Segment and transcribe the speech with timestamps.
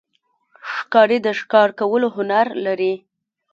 [0.71, 2.93] ښکاري د ښکار کولو هنر لري.